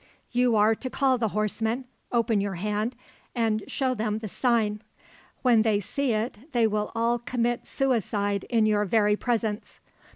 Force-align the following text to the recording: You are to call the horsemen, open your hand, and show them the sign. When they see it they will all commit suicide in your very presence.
You 0.31 0.55
are 0.55 0.73
to 0.73 0.89
call 0.89 1.19
the 1.19 1.27
horsemen, 1.27 1.85
open 2.11 2.41
your 2.41 2.55
hand, 2.55 2.95
and 3.35 3.63
show 3.67 3.93
them 3.93 4.17
the 4.17 4.27
sign. 4.27 4.81
When 5.43 5.61
they 5.61 5.79
see 5.79 6.11
it 6.13 6.51
they 6.53 6.65
will 6.65 6.91
all 6.95 7.19
commit 7.19 7.67
suicide 7.67 8.43
in 8.49 8.65
your 8.65 8.83
very 8.85 9.15
presence. 9.15 9.79